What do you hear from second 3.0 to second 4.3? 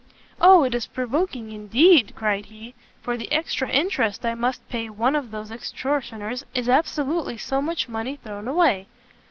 "for the extra interest